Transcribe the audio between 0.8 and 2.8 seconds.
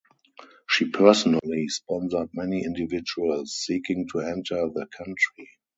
personally sponsored many